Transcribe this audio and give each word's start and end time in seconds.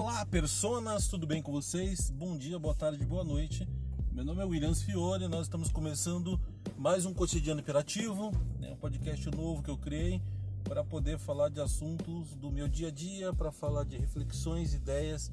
Olá, 0.00 0.24
personas, 0.24 1.08
tudo 1.08 1.26
bem 1.26 1.42
com 1.42 1.52
vocês? 1.52 2.08
Bom 2.08 2.34
dia, 2.34 2.58
boa 2.58 2.74
tarde, 2.74 3.04
boa 3.04 3.22
noite. 3.22 3.68
Meu 4.10 4.24
nome 4.24 4.40
é 4.40 4.46
Williams 4.46 4.80
Fiore, 4.80 5.28
nós 5.28 5.42
estamos 5.42 5.70
começando 5.70 6.40
mais 6.78 7.04
um 7.04 7.12
cotidiano 7.12 7.60
imperativo, 7.60 8.32
né, 8.58 8.72
um 8.72 8.76
podcast 8.76 9.30
novo 9.30 9.62
que 9.62 9.68
eu 9.68 9.76
criei 9.76 10.22
para 10.64 10.82
poder 10.82 11.18
falar 11.18 11.50
de 11.50 11.60
assuntos 11.60 12.34
do 12.34 12.50
meu 12.50 12.66
dia 12.66 12.88
a 12.88 12.90
dia, 12.90 13.30
para 13.34 13.52
falar 13.52 13.84
de 13.84 13.98
reflexões, 13.98 14.72
ideias 14.72 15.30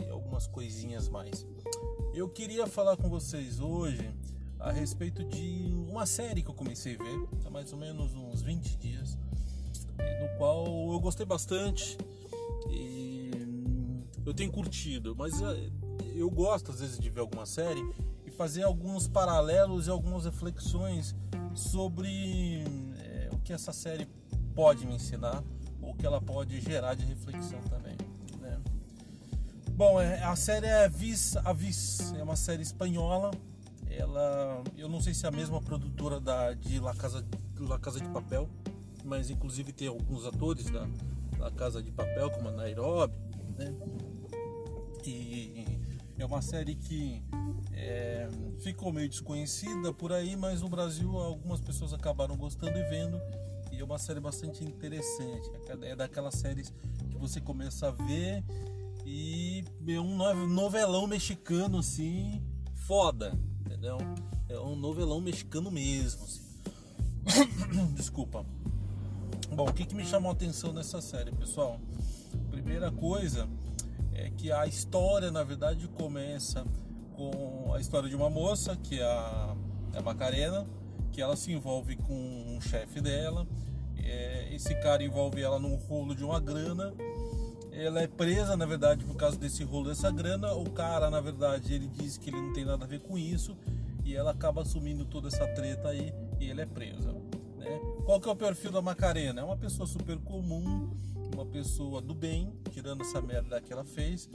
e 0.00 0.08
algumas 0.08 0.46
coisinhas 0.46 1.06
mais. 1.06 1.46
Eu 2.14 2.26
queria 2.26 2.66
falar 2.66 2.96
com 2.96 3.10
vocês 3.10 3.60
hoje 3.60 4.10
a 4.58 4.72
respeito 4.72 5.22
de 5.24 5.74
uma 5.90 6.06
série 6.06 6.42
que 6.42 6.48
eu 6.48 6.54
comecei 6.54 6.94
a 6.94 7.02
ver 7.02 7.28
há 7.44 7.50
mais 7.50 7.70
ou 7.70 7.78
menos 7.78 8.14
uns 8.14 8.40
20 8.40 8.78
dias, 8.78 9.18
no 10.22 10.38
qual 10.38 10.64
eu 10.90 10.98
gostei 11.00 11.26
bastante 11.26 11.98
eu 14.30 14.34
tenho 14.34 14.52
curtido, 14.52 15.16
mas 15.16 15.42
eh, 15.42 15.70
eu 16.14 16.30
gosto 16.30 16.70
às 16.70 16.78
vezes 16.78 17.00
de 17.00 17.10
ver 17.10 17.20
alguma 17.20 17.44
série 17.44 17.82
e 18.24 18.30
fazer 18.30 18.62
alguns 18.62 19.08
paralelos 19.08 19.88
e 19.88 19.90
algumas 19.90 20.24
reflexões 20.24 21.16
sobre 21.52 22.62
é, 23.00 23.28
o 23.32 23.38
que 23.38 23.52
essa 23.52 23.72
série 23.72 24.06
pode 24.54 24.86
me 24.86 24.94
ensinar 24.94 25.42
ou 25.82 25.94
que 25.94 26.06
ela 26.06 26.20
pode 26.20 26.60
gerar 26.60 26.94
de 26.94 27.04
reflexão 27.04 27.58
também. 27.62 27.96
Né? 28.40 28.60
Bom, 29.72 30.00
é, 30.00 30.22
a 30.22 30.36
série 30.36 30.66
é 30.66 30.88
Vis 30.88 31.36
a 31.36 31.52
Vis, 31.52 32.14
é 32.16 32.22
uma 32.22 32.36
série 32.36 32.62
espanhola. 32.62 33.32
Ela, 33.90 34.62
eu 34.76 34.88
não 34.88 35.00
sei 35.00 35.12
se 35.12 35.26
é 35.26 35.28
a 35.28 35.32
mesma 35.32 35.60
produtora 35.60 36.20
da 36.20 36.52
de 36.52 36.78
La 36.78 36.94
Casa, 36.94 37.26
La 37.58 37.80
Casa 37.80 37.98
de 37.98 38.08
Papel, 38.10 38.48
mas 39.04 39.28
inclusive 39.28 39.72
tem 39.72 39.88
alguns 39.88 40.24
atores 40.24 40.70
da 40.70 40.86
La 41.36 41.50
Casa 41.50 41.82
de 41.82 41.90
Papel, 41.90 42.30
como 42.30 42.48
a 42.48 42.52
Nairobi, 42.52 43.12
né? 43.58 43.74
E 45.08 45.78
é 46.18 46.26
uma 46.26 46.42
série 46.42 46.74
que 46.74 47.22
é, 47.72 48.28
ficou 48.60 48.92
meio 48.92 49.08
desconhecida 49.08 49.92
por 49.92 50.12
aí, 50.12 50.36
mas 50.36 50.60
no 50.60 50.68
Brasil 50.68 51.16
algumas 51.18 51.60
pessoas 51.60 51.92
acabaram 51.94 52.36
gostando 52.36 52.76
e 52.76 52.82
vendo. 52.90 53.20
E 53.72 53.80
é 53.80 53.84
uma 53.84 53.98
série 53.98 54.20
bastante 54.20 54.62
interessante. 54.64 55.50
É 55.82 55.96
daquelas 55.96 56.34
séries 56.34 56.72
que 57.10 57.16
você 57.16 57.40
começa 57.40 57.88
a 57.88 57.90
ver 57.90 58.44
e 59.06 59.64
é 59.88 60.00
um 60.00 60.46
novelão 60.46 61.06
mexicano 61.06 61.78
assim, 61.78 62.42
foda, 62.74 63.32
entendeu? 63.60 63.96
É 64.48 64.58
um 64.58 64.76
novelão 64.76 65.20
mexicano 65.20 65.70
mesmo. 65.70 66.24
Assim. 66.24 66.42
Desculpa. 67.94 68.44
Bom, 69.54 69.68
o 69.68 69.72
que, 69.72 69.86
que 69.86 69.94
me 69.94 70.04
chamou 70.04 70.30
a 70.30 70.32
atenção 70.32 70.72
nessa 70.72 71.00
série, 71.00 71.32
pessoal? 71.32 71.80
Primeira 72.50 72.90
coisa 72.90 73.48
é 74.20 74.30
que 74.30 74.52
a 74.52 74.66
história, 74.66 75.30
na 75.30 75.42
verdade, 75.42 75.88
começa 75.88 76.64
com 77.16 77.72
a 77.74 77.80
história 77.80 78.08
de 78.08 78.14
uma 78.14 78.28
moça, 78.28 78.76
que 78.76 79.00
é 79.00 79.04
a, 79.04 79.56
é 79.94 79.98
a 79.98 80.02
Macarena, 80.02 80.66
que 81.10 81.22
ela 81.22 81.36
se 81.36 81.50
envolve 81.52 81.96
com 81.96 82.14
um 82.14 82.60
chefe 82.60 83.00
dela. 83.00 83.46
É, 83.96 84.54
esse 84.54 84.74
cara 84.76 85.02
envolve 85.02 85.40
ela 85.40 85.58
num 85.58 85.74
rolo 85.74 86.14
de 86.14 86.22
uma 86.22 86.38
grana. 86.38 86.92
Ela 87.72 88.02
é 88.02 88.06
presa, 88.06 88.56
na 88.56 88.66
verdade, 88.66 89.04
por 89.04 89.16
causa 89.16 89.38
desse 89.38 89.64
rolo 89.64 89.88
dessa 89.88 90.10
grana. 90.10 90.52
O 90.54 90.68
cara, 90.70 91.08
na 91.08 91.20
verdade, 91.20 91.74
ele 91.74 91.88
diz 91.88 92.18
que 92.18 92.28
ele 92.28 92.40
não 92.40 92.52
tem 92.52 92.64
nada 92.64 92.84
a 92.84 92.88
ver 92.88 93.00
com 93.00 93.16
isso. 93.16 93.56
E 94.04 94.14
ela 94.14 94.32
acaba 94.32 94.62
assumindo 94.62 95.04
toda 95.04 95.28
essa 95.28 95.46
treta 95.48 95.88
aí 95.88 96.12
e 96.38 96.50
ele 96.50 96.60
é 96.60 96.66
presa. 96.66 97.12
Né? 97.56 97.80
Qual 98.04 98.20
que 98.20 98.28
é 98.28 98.32
o 98.32 98.36
perfil 98.36 98.72
da 98.72 98.82
Macarena? 98.82 99.40
É 99.40 99.44
uma 99.44 99.56
pessoa 99.56 99.86
super 99.86 100.18
comum, 100.18 100.90
uma 101.32 101.46
pessoa 101.46 102.00
do 102.00 102.14
bem, 102.14 102.52
tirando 102.70 103.02
essa 103.02 103.20
merda 103.20 103.60
que 103.60 103.72
ela 103.72 103.84
fez, 103.84 104.28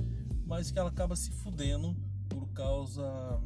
mas 0.45 0.71
que 0.71 0.79
ela 0.79 0.89
acaba 0.89 1.15
se 1.15 1.31
fudendo 1.31 1.95
por 2.30 2.47
causa 2.49 3.42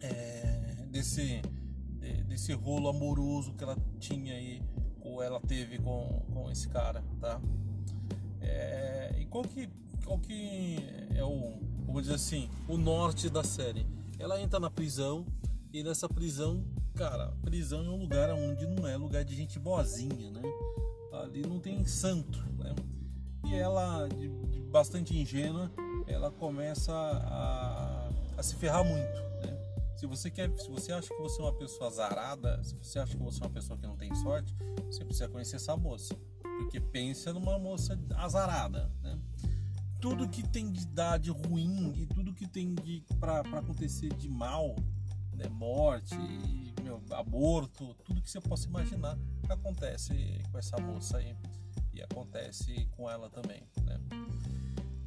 é, 0.00 0.86
desse 0.90 1.42
desse 2.38 2.52
rolo 2.52 2.88
amoroso 2.88 3.52
que 3.54 3.64
ela 3.64 3.76
tinha 3.98 4.34
aí, 4.34 4.62
ou 5.00 5.20
ela 5.20 5.40
teve 5.40 5.78
com, 5.78 6.22
com 6.32 6.48
esse 6.50 6.68
cara, 6.68 7.02
tá? 7.20 7.40
É, 8.40 9.16
e 9.18 9.26
qual 9.26 9.42
que, 9.42 9.68
qual 10.04 10.20
que 10.20 10.76
é 11.14 11.24
o, 11.24 11.58
vamos 11.84 12.02
dizer 12.02 12.14
assim, 12.14 12.48
o 12.68 12.76
norte 12.76 13.28
da 13.28 13.42
série? 13.42 13.84
Ela 14.18 14.40
entra 14.40 14.60
na 14.60 14.70
prisão 14.70 15.26
e 15.72 15.82
nessa 15.82 16.08
prisão, 16.08 16.64
cara, 16.94 17.32
prisão 17.42 17.84
é 17.84 17.88
um 17.90 17.96
lugar 17.96 18.30
onde 18.30 18.66
não 18.66 18.86
é 18.86 18.96
lugar 18.96 19.24
de 19.24 19.34
gente 19.34 19.58
boazinha, 19.58 20.30
né? 20.30 20.42
Ali 21.22 21.42
não 21.42 21.58
tem 21.58 21.84
santo, 21.84 22.38
né? 22.54 22.74
E 23.46 23.54
ela, 23.54 24.06
de, 24.08 24.28
de 24.28 24.60
bastante 24.60 25.16
ingênua, 25.16 25.70
ela 26.06 26.30
começa 26.30 26.92
a, 26.92 28.10
a, 28.36 28.42
se 28.42 28.54
ferrar 28.56 28.84
muito, 28.84 29.20
né? 29.46 29.56
Se 29.96 30.06
você 30.06 30.30
quer, 30.30 30.50
se 30.58 30.70
você 30.70 30.92
acha 30.92 31.08
que 31.08 31.20
você 31.20 31.40
é 31.40 31.44
uma 31.44 31.54
pessoa 31.54 31.88
azarada, 31.88 32.62
se 32.62 32.74
você 32.74 32.98
acha 32.98 33.16
que 33.16 33.22
você 33.22 33.42
é 33.42 33.46
uma 33.46 33.52
pessoa 33.52 33.78
que 33.78 33.86
não 33.86 33.96
tem 33.96 34.14
sorte, 34.16 34.54
você 34.86 35.04
precisa 35.04 35.28
conhecer 35.28 35.56
essa 35.56 35.76
moça, 35.76 36.14
porque 36.58 36.80
pensa 36.80 37.32
numa 37.32 37.58
moça 37.58 37.98
azarada, 38.16 38.90
né? 39.02 39.18
Tudo 40.00 40.28
que 40.28 40.46
tem 40.46 40.70
de 40.70 40.86
dar 40.86 41.18
de 41.18 41.30
ruim 41.30 41.92
e 41.96 42.06
tudo 42.06 42.32
que 42.32 42.46
tem 42.46 42.74
de 42.76 43.02
para 43.18 43.40
acontecer 43.40 44.12
de 44.14 44.28
mal, 44.28 44.76
né? 45.38 45.48
morte, 45.48 46.16
meu, 46.82 47.00
aborto, 47.10 47.94
tudo 48.04 48.20
que 48.20 48.30
você 48.30 48.40
possa 48.40 48.66
imaginar 48.66 49.16
acontece 49.48 50.42
com 50.50 50.58
essa 50.58 50.76
moça 50.78 51.18
aí 51.18 51.34
e 51.92 52.02
acontece 52.02 52.86
com 52.96 53.10
ela 53.10 53.30
também, 53.30 53.62
né? 53.84 53.98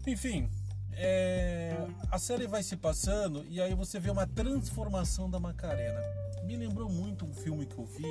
Enfim, 0.08 0.50
é, 0.94 1.76
a 2.10 2.18
série 2.18 2.48
vai 2.48 2.64
se 2.64 2.76
passando 2.76 3.46
e 3.48 3.62
aí 3.62 3.74
você 3.74 4.00
vê 4.00 4.10
uma 4.10 4.28
transformação 4.28 5.30
da 5.30 5.40
Macarena. 5.40 6.02
Me 6.44 6.56
lembrou 6.58 6.90
muito 6.90 7.26
um 7.26 7.34
filme 7.34 7.66
que 7.66 7.78
eu 7.78 7.86
vi, 7.86 8.04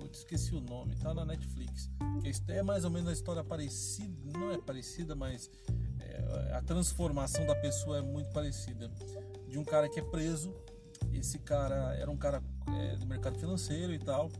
eu 0.00 0.08
esqueci 0.12 0.54
o 0.54 0.60
nome, 0.60 0.96
tá 0.96 1.14
na 1.14 1.24
Netflix. 1.24 1.88
Que 2.22 2.52
é 2.52 2.62
mais 2.62 2.84
ou 2.84 2.90
menos 2.90 3.08
a 3.08 3.12
história 3.12 3.44
parecida, 3.44 4.38
não 4.38 4.52
é 4.52 4.58
parecida, 4.58 5.14
mas 5.14 5.50
é, 6.00 6.52
a 6.54 6.62
transformação 6.62 7.46
da 7.46 7.54
pessoa 7.54 7.98
é 7.98 8.02
muito 8.02 8.30
parecida. 8.30 8.90
De 9.48 9.58
um 9.58 9.64
cara 9.64 9.88
que 9.88 9.98
é 9.98 10.02
preso, 10.02 10.54
esse 11.18 11.38
cara 11.38 11.94
era 11.96 12.10
um 12.10 12.16
cara 12.16 12.42
é, 12.66 12.96
do 12.96 13.06
mercado 13.06 13.38
financeiro 13.38 13.92
e 13.92 13.98
tal, 13.98 14.30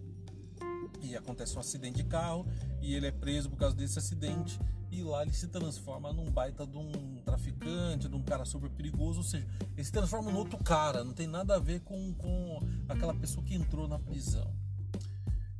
e 1.01 1.17
acontece 1.17 1.57
um 1.57 1.61
acidente 1.61 1.99
de 1.99 2.05
carro 2.05 2.47
e 2.81 2.95
ele 2.95 3.07
é 3.07 3.13
preso 3.13 3.49
por 3.49 3.57
causa 3.57 3.77
desse 3.77 3.99
acidente 3.99 4.59
e 4.91 5.03
lá 5.03 5.23
ele 5.23 5.33
se 5.33 5.49
transforma 5.49 6.13
num 6.13 6.31
baita 6.31 6.67
de 6.67 6.77
um 6.77 7.21
traficante, 7.25 8.09
de 8.09 8.15
um 8.15 8.23
cara 8.23 8.45
super 8.45 8.71
perigoso, 8.71 9.19
ou 9.19 9.25
seja, 9.25 9.47
ele 9.75 9.85
se 9.85 9.93
transforma 9.93 10.31
num 10.31 10.39
outro 10.39 10.59
cara, 10.59 11.05
não 11.05 11.13
tem 11.13 11.27
nada 11.27 11.57
a 11.57 11.59
ver 11.59 11.81
com, 11.81 12.15
com 12.15 12.61
aquela 12.89 13.15
pessoa 13.15 13.45
que 13.45 13.55
entrou 13.55 13.87
na 13.87 13.99
prisão. 13.99 14.51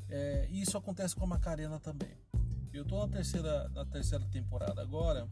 É, 0.09 0.49
e 0.51 0.63
isso 0.63 0.77
acontece 0.77 1.15
com 1.15 1.25
a 1.25 1.27
Macarena 1.27 1.79
também. 1.79 2.17
Eu 2.73 2.83
estou 2.83 3.07
na 3.07 3.09
terceira, 3.13 3.69
na 3.71 3.85
terceira 3.85 4.25
temporada 4.27 4.81
agora, 4.81 5.29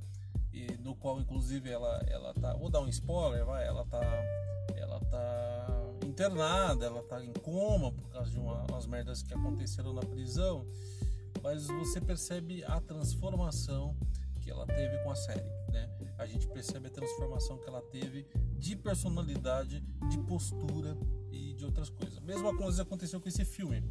e 0.52 0.76
no 0.78 0.94
qual 0.94 1.20
inclusive 1.20 1.70
ela, 1.70 2.02
ela 2.08 2.34
tá. 2.34 2.54
Vou 2.54 2.68
dar 2.68 2.80
um 2.80 2.88
spoiler, 2.88 3.44
vai, 3.44 3.66
ela 3.66 3.84
tá. 3.86 4.00
Internada, 6.16 6.86
ela 6.86 7.02
tá 7.02 7.22
em 7.22 7.30
coma 7.30 7.92
por 7.92 8.08
causa 8.08 8.30
de 8.30 8.38
uma, 8.38 8.64
umas 8.70 8.86
merdas 8.86 9.22
que 9.22 9.34
aconteceram 9.34 9.92
na 9.92 10.00
prisão, 10.00 10.66
mas 11.42 11.66
você 11.66 12.00
percebe 12.00 12.64
a 12.64 12.80
transformação 12.80 13.94
que 14.40 14.50
ela 14.50 14.64
teve 14.66 14.96
com 15.04 15.10
a 15.10 15.14
série, 15.14 15.44
né? 15.70 15.90
A 16.16 16.24
gente 16.24 16.48
percebe 16.48 16.86
a 16.86 16.90
transformação 16.90 17.58
que 17.58 17.68
ela 17.68 17.82
teve 17.82 18.26
de 18.58 18.74
personalidade, 18.74 19.80
de 20.08 20.18
postura 20.20 20.96
e 21.30 21.52
de 21.52 21.66
outras 21.66 21.90
coisas. 21.90 22.18
Mesma 22.20 22.56
coisa 22.56 22.80
aconteceu 22.80 23.20
com 23.20 23.28
esse 23.28 23.44
filme. 23.44 23.84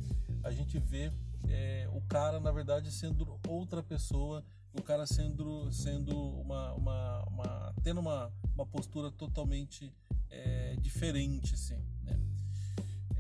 A 0.44 0.50
gente 0.50 0.80
vê 0.80 1.14
é, 1.48 1.88
o 1.94 2.02
cara, 2.08 2.40
na 2.40 2.52
verdade, 2.52 2.92
sendo 2.92 3.40
outra 3.48 3.84
pessoa, 3.84 4.44
o 4.74 4.82
cara 4.82 5.06
sendo, 5.06 5.72
sendo 5.72 6.18
uma, 6.18 6.74
uma, 6.74 7.24
uma 7.26 7.76
tendo 7.84 8.00
uma, 8.00 8.34
uma 8.56 8.66
postura 8.66 9.12
totalmente 9.12 9.94
é, 10.36 10.76
diferente, 10.80 11.54
assim 11.56 11.86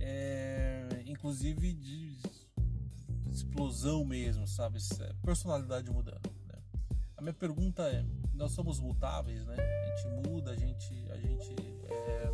é, 0.05 0.87
inclusive 1.07 1.73
de 1.73 2.17
explosão 3.31 4.05
mesmo, 4.05 4.47
sabe? 4.47 4.77
Personalidade 5.23 5.89
mudando. 5.89 6.29
Né? 6.47 6.59
A 7.17 7.21
minha 7.21 7.33
pergunta 7.33 7.81
é: 7.83 8.05
nós 8.33 8.51
somos 8.51 8.79
mutáveis, 8.79 9.43
né? 9.45 9.55
A 9.55 9.95
gente 9.95 10.29
muda, 10.29 10.51
a 10.51 10.55
gente, 10.55 10.93
a 11.09 11.17
gente 11.17 11.55
é, 11.89 12.31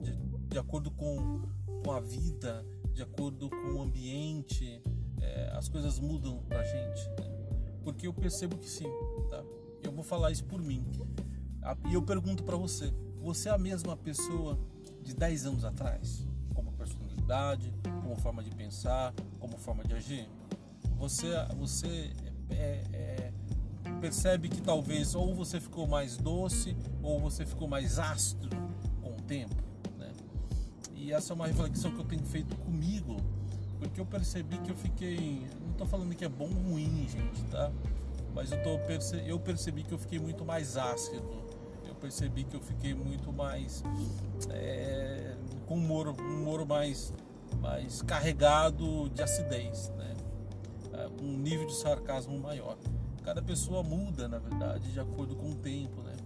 de, 0.00 0.12
de, 0.48 0.58
acordo 0.58 0.90
com, 0.90 1.42
com 1.84 1.92
a 1.92 2.00
vida, 2.00 2.64
de 2.94 3.02
acordo 3.02 3.50
com 3.50 3.74
o 3.74 3.82
ambiente, 3.82 4.82
é, 5.20 5.50
as 5.54 5.68
coisas 5.68 5.98
mudam 5.98 6.42
pra 6.44 6.64
gente. 6.64 7.08
Né? 7.20 7.78
Porque 7.84 8.06
eu 8.06 8.14
percebo 8.14 8.56
que 8.56 8.68
sim, 8.68 8.88
tá? 9.28 9.44
Eu 9.82 9.92
vou 9.92 10.04
falar 10.04 10.30
isso 10.30 10.44
por 10.44 10.62
mim. 10.62 10.86
E 11.90 11.94
eu 11.94 12.02
pergunto 12.02 12.42
para 12.42 12.56
você: 12.56 12.92
você 13.22 13.48
é 13.48 13.52
a 13.52 13.58
mesma 13.58 13.96
pessoa 13.96 14.58
de 15.02 15.14
10 15.14 15.46
anos 15.46 15.64
atrás, 15.64 16.26
como 16.54 16.72
personalidade, 16.72 17.72
como 18.02 18.16
forma 18.16 18.42
de 18.42 18.50
pensar, 18.50 19.14
como 19.38 19.56
forma 19.56 19.84
de 19.84 19.94
agir. 19.94 20.28
Você, 20.98 21.28
você 21.56 22.12
é, 22.50 22.82
é, 22.92 23.32
percebe 24.00 24.48
que 24.48 24.60
talvez 24.60 25.14
ou 25.14 25.34
você 25.34 25.60
ficou 25.60 25.86
mais 25.86 26.16
doce 26.16 26.76
ou 27.02 27.20
você 27.20 27.46
ficou 27.46 27.68
mais 27.68 27.98
ácido 27.98 28.48
com 29.00 29.10
o 29.10 29.22
tempo. 29.22 29.54
Né? 29.98 30.10
E 30.94 31.12
essa 31.12 31.32
é 31.32 31.34
uma 31.34 31.46
reflexão 31.46 31.92
que 31.92 32.00
eu 32.00 32.04
tenho 32.04 32.24
feito 32.24 32.56
comigo, 32.56 33.16
porque 33.78 34.00
eu 34.00 34.06
percebi 34.06 34.58
que 34.58 34.70
eu 34.70 34.76
fiquei. 34.76 35.46
Não 35.60 35.70
estou 35.70 35.86
falando 35.86 36.14
que 36.14 36.24
é 36.24 36.28
bom 36.28 36.48
ou 36.48 36.72
ruim, 36.72 37.06
gente, 37.08 37.42
tá? 37.44 37.70
Mas 38.34 38.50
eu, 38.50 38.62
tô 38.62 38.78
eu 39.26 39.38
percebi 39.38 39.82
que 39.82 39.92
eu 39.92 39.98
fiquei 39.98 40.18
muito 40.18 40.44
mais 40.44 40.76
ácido. 40.76 41.41
Percebi 42.02 42.44
que 42.44 42.54
eu 42.54 42.60
fiquei 42.60 42.92
muito 42.92 43.32
mais. 43.32 43.82
É... 44.50 45.34
com 45.66 45.76
um 45.76 45.78
humor, 45.78 46.08
um 46.08 46.42
humor 46.42 46.66
mais, 46.66 47.14
mais 47.60 48.02
carregado 48.02 49.08
de 49.08 49.22
acidez, 49.22 49.90
né? 49.96 50.14
Com 51.18 51.24
um 51.24 51.38
nível 51.38 51.66
de 51.66 51.74
sarcasmo 51.74 52.38
maior 52.38 52.76
cada 53.22 53.40
pessoa 53.40 53.82
muda, 53.82 54.28
na 54.28 54.38
verdade, 54.38 54.92
de 54.92 55.00
acordo 55.00 55.36
com 55.36 55.50
o 55.50 55.54
tempo, 55.54 56.02
né? 56.02 56.16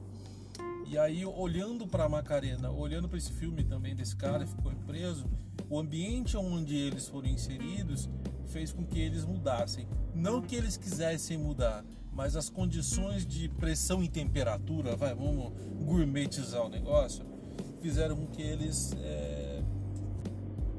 E 0.86 0.96
aí, 0.96 1.26
olhando 1.26 1.86
para 1.86 2.08
Macarena, 2.08 2.70
olhando 2.70 3.08
para 3.08 3.18
esse 3.18 3.32
filme 3.32 3.64
também 3.64 3.94
desse 3.94 4.16
cara 4.16 4.44
que 4.44 4.50
ficou 4.50 4.72
preso, 4.86 5.26
o 5.68 5.78
ambiente 5.78 6.36
onde 6.36 6.76
eles 6.76 7.08
foram 7.08 7.28
inseridos 7.28 8.08
fez 8.46 8.72
com 8.72 8.86
que 8.86 8.98
eles 8.98 9.24
mudassem. 9.24 9.88
Não 10.14 10.40
que 10.40 10.54
eles 10.54 10.76
quisessem 10.76 11.36
mudar, 11.36 11.84
mas 12.16 12.34
as 12.34 12.48
condições 12.48 13.26
de 13.26 13.46
pressão 13.46 14.02
e 14.02 14.08
temperatura, 14.08 14.96
vai, 14.96 15.14
vamos 15.14 15.52
gourmetizar 15.84 16.64
o 16.64 16.68
negócio, 16.70 17.22
fizeram 17.82 18.16
com 18.16 18.26
que 18.26 18.40
eles 18.40 18.96
é, 18.98 19.62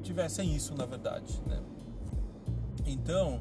tivessem 0.01 0.55
isso, 0.55 0.73
na 0.75 0.87
verdade, 0.87 1.39
né? 1.45 1.61
Então, 2.87 3.39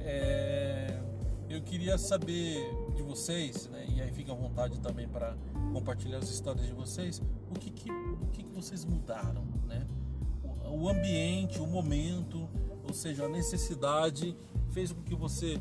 é, 0.00 1.00
eu 1.48 1.62
queria 1.62 1.96
saber 1.96 2.68
de 2.96 3.02
vocês, 3.02 3.68
né, 3.68 3.86
e 3.94 4.02
aí 4.02 4.10
fica 4.10 4.32
à 4.32 4.34
vontade 4.34 4.80
também 4.80 5.06
para 5.06 5.36
compartilhar 5.72 6.18
as 6.18 6.28
histórias 6.28 6.66
de 6.66 6.72
vocês, 6.72 7.22
o 7.48 7.58
que, 7.60 7.70
que, 7.70 7.90
o 7.92 8.26
que, 8.32 8.42
que 8.42 8.52
vocês 8.52 8.84
mudaram, 8.84 9.44
né? 9.68 9.86
O, 10.68 10.88
ambiente, 10.88 11.60
o 11.60 11.66
momento, 11.66 12.48
ou 12.82 12.92
seja, 12.92 13.26
a 13.26 13.28
necessidade 13.28 14.36
fez 14.70 14.90
com 14.90 15.00
que 15.02 15.14
você 15.14 15.60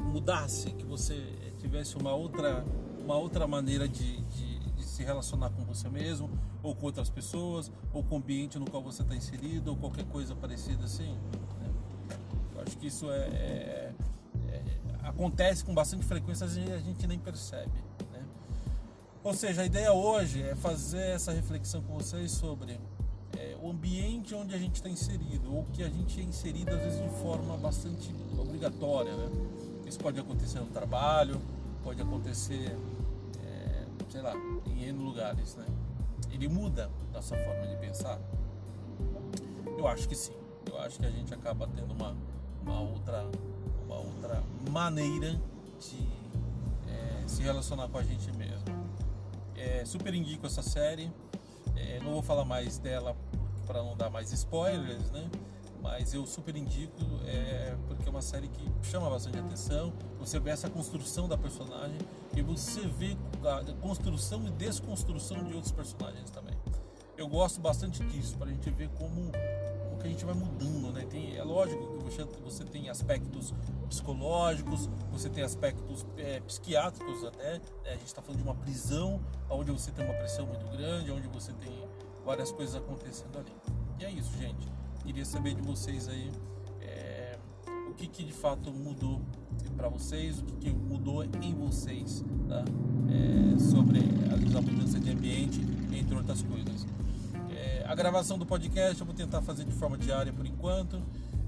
mudasse, 0.00 0.70
que 0.72 0.84
você 0.84 1.52
tivesse 1.58 1.96
uma 1.96 2.14
outra, 2.14 2.64
uma 3.02 3.16
outra 3.16 3.46
maneira 3.46 3.88
de, 3.88 4.20
de, 4.20 4.58
de 4.70 4.84
se 4.84 5.02
relacionar 5.02 5.50
com 5.50 5.64
você 5.64 5.88
mesmo, 5.88 6.30
ou 6.62 6.74
com 6.74 6.86
outras 6.86 7.10
pessoas, 7.10 7.70
ou 7.92 8.02
com 8.02 8.16
o 8.16 8.18
ambiente 8.18 8.58
no 8.58 8.64
qual 8.70 8.82
você 8.82 9.02
está 9.02 9.14
inserido, 9.14 9.70
ou 9.70 9.76
qualquer 9.76 10.04
coisa 10.06 10.34
parecida 10.34 10.84
assim. 10.84 11.12
Né? 11.60 11.70
Eu 12.54 12.62
acho 12.62 12.76
que 12.78 12.86
isso 12.86 13.10
é, 13.10 13.16
é 13.18 13.94
acontece 15.04 15.64
com 15.64 15.74
bastante 15.74 16.04
frequência 16.04 16.46
e 16.46 16.72
a 16.72 16.78
gente 16.78 17.06
nem 17.06 17.18
percebe. 17.18 17.72
Né? 18.10 18.22
Ou 19.22 19.34
seja, 19.34 19.62
a 19.62 19.66
ideia 19.66 19.92
hoje 19.92 20.42
é 20.42 20.54
fazer 20.54 21.10
essa 21.10 21.30
reflexão 21.30 21.82
com 21.82 21.94
vocês 21.94 22.32
sobre 22.32 22.80
é, 23.38 23.56
o 23.62 23.70
ambiente 23.70 24.34
onde 24.34 24.54
a 24.54 24.58
gente 24.58 24.76
está 24.76 24.88
inserido, 24.88 25.54
ou 25.54 25.64
que 25.72 25.82
a 25.82 25.88
gente 25.88 26.20
é 26.20 26.24
inserido 26.24 26.70
às 26.70 26.82
vezes 26.82 27.02
de 27.02 27.08
forma 27.20 27.56
bastante 27.56 28.14
obrigatória. 28.38 29.14
Né? 29.14 29.73
Isso 29.86 29.98
pode 29.98 30.18
acontecer 30.18 30.60
no 30.60 30.66
trabalho, 30.66 31.40
pode 31.82 32.00
acontecer, 32.00 32.76
é, 33.44 33.84
sei 34.08 34.22
lá, 34.22 34.34
em 34.66 34.84
N 34.84 34.98
lugares. 34.98 35.54
Né? 35.56 35.66
Ele 36.32 36.48
muda 36.48 36.90
nossa 37.12 37.36
forma 37.36 37.66
de 37.66 37.76
pensar? 37.76 38.18
Eu 39.78 39.86
acho 39.86 40.08
que 40.08 40.14
sim. 40.14 40.34
Eu 40.66 40.80
acho 40.80 40.98
que 40.98 41.06
a 41.06 41.10
gente 41.10 41.32
acaba 41.32 41.68
tendo 41.68 41.92
uma, 41.92 42.16
uma 42.62 42.80
outra 42.80 43.24
uma 43.84 43.98
outra 43.98 44.42
maneira 44.70 45.40
de 45.78 46.08
é, 46.88 47.22
se 47.26 47.42
relacionar 47.42 47.88
com 47.88 47.98
a 47.98 48.02
gente 48.02 48.32
mesmo. 48.32 48.64
É, 49.54 49.84
super 49.84 50.14
indico 50.14 50.46
essa 50.46 50.62
série. 50.62 51.10
É, 51.76 52.00
não 52.00 52.12
vou 52.12 52.22
falar 52.22 52.44
mais 52.44 52.78
dela 52.78 53.16
para 53.66 53.82
não 53.82 53.96
dar 53.96 54.10
mais 54.10 54.32
spoilers, 54.32 55.10
né? 55.10 55.30
Mas 55.84 56.14
eu 56.14 56.26
super 56.26 56.56
indico 56.56 56.98
é, 57.26 57.76
porque 57.86 58.08
é 58.08 58.10
uma 58.10 58.22
série 58.22 58.48
que 58.48 58.66
chama 58.82 59.10
bastante 59.10 59.38
atenção. 59.38 59.92
Você 60.18 60.40
vê 60.40 60.48
essa 60.48 60.70
construção 60.70 61.28
da 61.28 61.36
personagem 61.36 61.98
e 62.34 62.40
você 62.40 62.80
vê 62.86 63.14
a 63.44 63.62
construção 63.82 64.46
e 64.48 64.50
desconstrução 64.52 65.44
de 65.44 65.52
outros 65.52 65.72
personagens 65.72 66.30
também. 66.30 66.54
Eu 67.18 67.28
gosto 67.28 67.60
bastante 67.60 68.02
disso 68.06 68.34
para 68.38 68.48
a 68.48 68.50
gente 68.50 68.70
ver 68.70 68.88
como 68.96 69.30
que 70.04 70.08
a 70.08 70.10
gente 70.10 70.24
vai 70.24 70.34
mudando, 70.34 70.92
né? 70.92 71.06
Tem, 71.08 71.36
é 71.36 71.42
lógico 71.42 71.86
que 71.86 72.04
você, 72.04 72.24
você 72.42 72.64
tem 72.64 72.90
aspectos 72.90 73.54
psicológicos, 73.88 74.88
você 75.10 75.30
tem 75.30 75.42
aspectos 75.42 76.06
é, 76.16 76.40
psiquiátricos 76.40 77.24
até. 77.24 77.54
Né? 77.54 77.60
A 77.86 77.90
gente 77.92 78.06
está 78.06 78.20
falando 78.20 78.38
de 78.38 78.42
uma 78.42 78.54
prisão, 78.54 79.20
onde 79.48 79.70
você 79.70 79.90
tem 79.90 80.04
uma 80.04 80.14
pressão 80.14 80.46
muito 80.46 80.66
grande, 80.66 81.10
onde 81.10 81.28
você 81.28 81.52
tem 81.54 81.72
várias 82.24 82.52
coisas 82.52 82.74
acontecendo 82.74 83.38
ali. 83.38 83.52
E 83.98 84.04
é 84.04 84.10
isso, 84.10 84.32
gente. 84.38 84.68
Queria 85.04 85.24
saber 85.24 85.54
de 85.54 85.62
vocês 85.62 86.08
aí 86.08 86.30
é, 86.80 87.38
o 87.90 87.94
que, 87.94 88.06
que 88.06 88.24
de 88.24 88.32
fato 88.32 88.72
mudou 88.72 89.20
para 89.76 89.88
vocês, 89.88 90.40
o 90.40 90.44
que, 90.44 90.52
que 90.54 90.70
mudou 90.70 91.24
em 91.24 91.54
vocês, 91.54 92.24
tá? 92.48 92.64
É, 93.10 93.58
sobre 93.58 94.00
a 94.00 94.60
mudança 94.60 94.98
de 94.98 95.10
ambiente, 95.10 95.60
entre 95.92 96.16
outras 96.16 96.42
coisas 96.42 96.86
a 97.94 97.94
gravação 97.94 98.38
do 98.38 98.46
podcast 98.46 98.98
eu 98.98 99.06
vou 99.06 99.14
tentar 99.14 99.42
fazer 99.42 99.64
de 99.64 99.72
forma 99.72 99.96
diária 99.96 100.32
por 100.32 100.46
enquanto. 100.46 101.00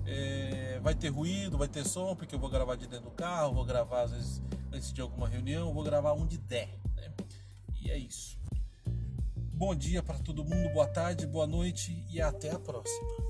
É, 0.06 0.78
vai 0.80 0.94
ter 0.94 1.08
ruído, 1.08 1.58
vai 1.58 1.66
ter 1.66 1.84
som, 1.84 2.14
porque 2.14 2.34
eu 2.34 2.38
vou 2.38 2.48
gravar 2.48 2.76
de 2.76 2.86
dentro 2.86 3.06
do 3.06 3.10
carro, 3.10 3.54
vou 3.54 3.64
gravar 3.64 4.02
às 4.02 4.12
vezes 4.12 4.42
antes 4.72 4.92
de 4.92 5.00
alguma 5.00 5.28
reunião, 5.28 5.72
vou 5.74 5.82
gravar 5.82 6.12
onde 6.12 6.38
der. 6.38 6.78
Né? 6.94 7.12
E 7.82 7.90
é 7.90 7.98
isso. 7.98 8.38
Bom 9.52 9.74
dia 9.74 10.02
para 10.02 10.18
todo 10.18 10.44
mundo, 10.44 10.72
boa 10.72 10.86
tarde, 10.86 11.26
boa 11.26 11.46
noite 11.46 12.06
e 12.08 12.20
até 12.20 12.52
a 12.52 12.58
próxima. 12.58 13.25